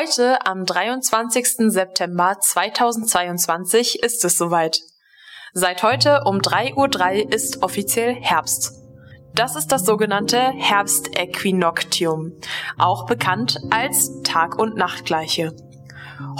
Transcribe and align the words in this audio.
Heute, 0.00 0.46
am 0.46 0.64
23. 0.64 1.70
September 1.70 2.38
2022, 2.40 4.02
ist 4.02 4.24
es 4.24 4.38
soweit. 4.38 4.80
Seit 5.52 5.82
heute 5.82 6.22
um 6.24 6.38
3.03 6.38 6.74
Uhr 7.26 7.32
ist 7.34 7.62
offiziell 7.62 8.14
Herbst. 8.14 8.80
Das 9.34 9.56
ist 9.56 9.66
das 9.72 9.84
sogenannte 9.84 10.38
Herbstäquinoktium, 10.38 12.32
auch 12.78 13.04
bekannt 13.04 13.60
als 13.68 14.22
Tag- 14.22 14.58
und 14.58 14.74
Nachtgleiche. 14.74 15.54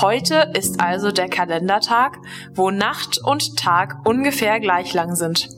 Heute 0.00 0.52
ist 0.56 0.80
also 0.80 1.10
der 1.10 1.28
Kalendertag, 1.28 2.16
wo 2.54 2.70
Nacht 2.70 3.18
und 3.24 3.58
Tag 3.58 4.06
ungefähr 4.06 4.60
gleich 4.60 4.94
lang 4.94 5.16
sind. 5.16 5.48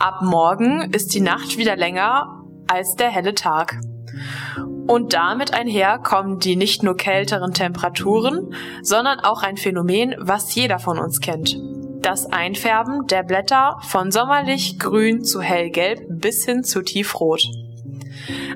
Ab 0.00 0.22
morgen 0.22 0.90
ist 0.92 1.14
die 1.14 1.20
Nacht 1.20 1.56
wieder 1.56 1.76
länger 1.76 2.42
als 2.66 2.96
der 2.96 3.10
helle 3.10 3.36
Tag. 3.36 3.78
Und 4.86 5.12
damit 5.12 5.54
einher 5.54 5.98
kommen 5.98 6.38
die 6.38 6.56
nicht 6.56 6.82
nur 6.82 6.96
kälteren 6.96 7.52
Temperaturen, 7.52 8.54
sondern 8.82 9.20
auch 9.20 9.42
ein 9.42 9.56
Phänomen, 9.56 10.14
was 10.18 10.54
jeder 10.54 10.78
von 10.78 10.98
uns 10.98 11.20
kennt. 11.20 11.56
Das 12.02 12.26
Einfärben 12.26 13.06
der 13.06 13.22
Blätter 13.22 13.78
von 13.82 14.10
sommerlich 14.10 14.78
grün 14.78 15.24
zu 15.24 15.40
hellgelb 15.40 16.00
bis 16.08 16.44
hin 16.44 16.64
zu 16.64 16.82
tiefrot. 16.82 17.44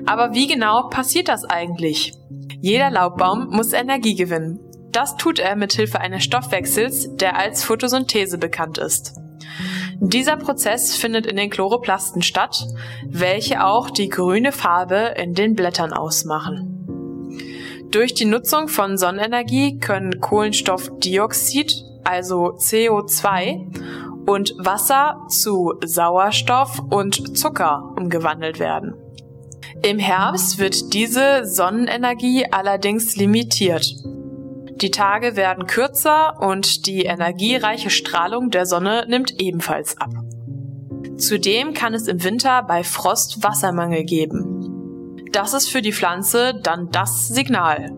Aber 0.05 0.33
wie 0.33 0.47
genau 0.47 0.89
passiert 0.89 1.29
das 1.29 1.45
eigentlich? 1.45 2.13
Jeder 2.59 2.89
Laubbaum 2.89 3.47
muss 3.49 3.71
Energie 3.71 4.15
gewinnen. 4.15 4.59
Das 4.91 5.15
tut 5.15 5.39
er 5.39 5.55
mit 5.55 5.73
Hilfe 5.73 6.01
eines 6.01 6.23
Stoffwechsels, 6.23 7.15
der 7.15 7.37
als 7.37 7.63
Photosynthese 7.63 8.37
bekannt 8.37 8.77
ist. 8.77 9.15
Dieser 9.99 10.37
Prozess 10.37 10.95
findet 10.95 11.25
in 11.25 11.37
den 11.37 11.49
Chloroplasten 11.49 12.21
statt, 12.21 12.67
welche 13.05 13.65
auch 13.65 13.89
die 13.89 14.09
grüne 14.09 14.51
Farbe 14.51 15.13
in 15.17 15.33
den 15.33 15.55
Blättern 15.55 15.91
ausmachen. 15.91 16.73
Durch 17.89 18.13
die 18.13 18.25
Nutzung 18.25 18.67
von 18.67 18.97
Sonnenenergie 18.97 19.79
können 19.79 20.19
Kohlenstoffdioxid, 20.19 21.83
also 22.03 22.55
CO2, 22.57 24.27
und 24.27 24.53
Wasser 24.57 25.25
zu 25.29 25.75
Sauerstoff 25.83 26.79
und 26.89 27.37
Zucker 27.37 27.93
umgewandelt 27.97 28.59
werden. 28.59 28.93
Im 29.83 29.99
Herbst 29.99 30.59
wird 30.59 30.93
diese 30.93 31.45
Sonnenenergie 31.45 32.45
allerdings 32.51 33.15
limitiert. 33.15 33.85
Die 34.81 34.91
Tage 34.91 35.35
werden 35.35 35.65
kürzer 35.65 36.39
und 36.39 36.85
die 36.85 37.05
energiereiche 37.05 37.89
Strahlung 37.89 38.51
der 38.51 38.67
Sonne 38.67 39.05
nimmt 39.07 39.41
ebenfalls 39.41 39.97
ab. 39.97 40.11
Zudem 41.17 41.73
kann 41.73 41.95
es 41.95 42.07
im 42.07 42.23
Winter 42.23 42.61
bei 42.61 42.83
Frost 42.83 43.43
Wassermangel 43.43 44.03
geben. 44.03 45.25
Das 45.31 45.55
ist 45.55 45.69
für 45.69 45.81
die 45.81 45.93
Pflanze 45.93 46.53
dann 46.61 46.91
das 46.91 47.27
Signal. 47.27 47.91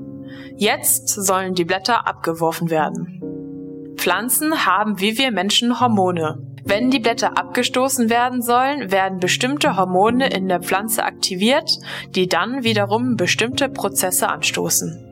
Jetzt 0.56 1.10
sollen 1.10 1.54
die 1.54 1.66
Blätter 1.66 2.08
abgeworfen 2.08 2.70
werden. 2.70 3.94
Pflanzen 3.98 4.66
haben 4.66 5.02
wie 5.02 5.18
wir 5.18 5.32
Menschen 5.32 5.82
Hormone. 5.82 6.42
Wenn 6.64 6.92
die 6.92 7.00
Blätter 7.00 7.38
abgestoßen 7.38 8.10
werden 8.10 8.42
sollen, 8.42 8.90
werden 8.90 9.20
bestimmte 9.20 9.76
Hormone 9.76 10.30
in 10.30 10.48
der 10.48 10.62
Pflanze 10.62 11.04
aktiviert, 11.04 11.78
die 12.16 12.30
dann 12.30 12.64
wiederum 12.64 13.18
bestimmte 13.18 13.68
Prozesse 13.68 14.30
anstoßen. 14.30 15.09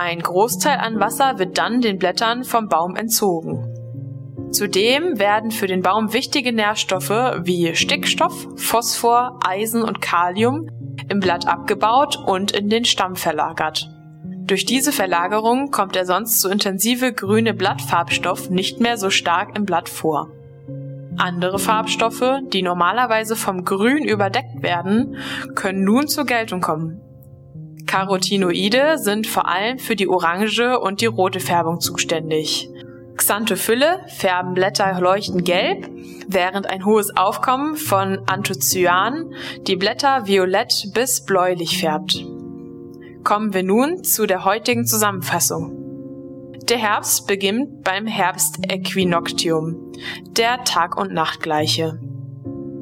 Ein 0.00 0.20
Großteil 0.20 0.78
an 0.78 1.00
Wasser 1.00 1.40
wird 1.40 1.58
dann 1.58 1.80
den 1.80 1.98
Blättern 1.98 2.44
vom 2.44 2.68
Baum 2.68 2.94
entzogen. 2.94 3.74
Zudem 4.52 5.18
werden 5.18 5.50
für 5.50 5.66
den 5.66 5.82
Baum 5.82 6.12
wichtige 6.12 6.52
Nährstoffe 6.52 7.10
wie 7.10 7.74
Stickstoff, 7.74 8.46
Phosphor, 8.54 9.40
Eisen 9.44 9.82
und 9.82 10.00
Kalium 10.00 10.68
im 11.08 11.18
Blatt 11.18 11.48
abgebaut 11.48 12.16
und 12.16 12.52
in 12.52 12.68
den 12.68 12.84
Stamm 12.84 13.16
verlagert. 13.16 13.90
Durch 14.46 14.64
diese 14.64 14.92
Verlagerung 14.92 15.72
kommt 15.72 15.96
der 15.96 16.06
sonst 16.06 16.40
so 16.40 16.48
intensive 16.48 17.12
grüne 17.12 17.52
Blattfarbstoff 17.52 18.50
nicht 18.50 18.78
mehr 18.78 18.98
so 18.98 19.10
stark 19.10 19.58
im 19.58 19.64
Blatt 19.64 19.88
vor. 19.88 20.28
Andere 21.16 21.58
Farbstoffe, 21.58 22.38
die 22.52 22.62
normalerweise 22.62 23.34
vom 23.34 23.64
Grün 23.64 24.04
überdeckt 24.04 24.62
werden, 24.62 25.16
können 25.56 25.82
nun 25.82 26.06
zur 26.06 26.24
Geltung 26.24 26.60
kommen. 26.60 27.00
Carotinoide 27.88 28.98
sind 28.98 29.26
vor 29.26 29.48
allem 29.48 29.78
für 29.78 29.96
die 29.96 30.08
orange 30.08 30.78
und 30.78 31.00
die 31.00 31.06
rote 31.06 31.40
Färbung 31.40 31.80
zuständig. 31.80 32.68
Xanthophylle 33.16 34.00
färben 34.06 34.54
Blätter 34.54 35.00
leuchtend 35.00 35.44
gelb, 35.44 35.88
während 36.28 36.68
ein 36.68 36.84
hohes 36.84 37.16
Aufkommen 37.16 37.76
von 37.76 38.20
Anthocyan 38.26 39.32
die 39.66 39.76
Blätter 39.76 40.26
violett 40.26 40.90
bis 40.94 41.24
bläulich 41.24 41.80
färbt. 41.80 42.24
Kommen 43.24 43.54
wir 43.54 43.62
nun 43.62 44.04
zu 44.04 44.26
der 44.26 44.44
heutigen 44.44 44.86
Zusammenfassung. 44.86 45.74
Der 46.68 46.78
Herbst 46.78 47.26
beginnt 47.26 47.82
beim 47.82 48.06
Herbstäquinoktium, 48.06 49.92
der 50.36 50.62
Tag- 50.64 50.98
und 50.98 51.12
Nachtgleiche. 51.12 51.98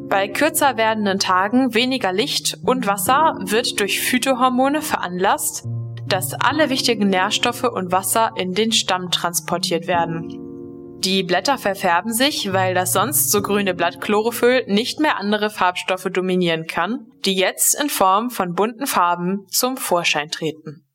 Bei 0.09 0.29
kürzer 0.29 0.77
werdenden 0.77 1.19
Tagen 1.19 1.75
weniger 1.75 2.13
Licht 2.13 2.59
und 2.63 2.87
Wasser 2.87 3.37
wird 3.41 3.81
durch 3.81 4.01
Phytohormone 4.01 4.81
veranlasst, 4.81 5.65
dass 6.07 6.33
alle 6.35 6.71
wichtigen 6.71 7.09
Nährstoffe 7.09 7.65
und 7.65 7.91
Wasser 7.91 8.31
in 8.37 8.55
den 8.55 8.71
Stamm 8.71 9.11
transportiert 9.11 9.89
werden. 9.89 10.47
Die 11.01 11.25
Blätter 11.25 11.59
verfärben 11.59 12.13
sich, 12.13 12.53
weil 12.53 12.75
das 12.75 12.93
sonst 12.93 13.31
so 13.31 13.43
grüne 13.43 13.75
Blattchlorophyll 13.75 14.65
nicht 14.69 15.01
mehr 15.01 15.19
andere 15.19 15.51
Farbstoffe 15.51 16.09
dominieren 16.13 16.67
kann, 16.67 17.07
die 17.25 17.35
jetzt 17.35 17.81
in 17.81 17.91
Form 17.91 18.31
von 18.31 18.55
bunten 18.55 18.87
Farben 18.87 19.47
zum 19.49 19.77
Vorschein 19.77 20.31
treten. 20.31 20.86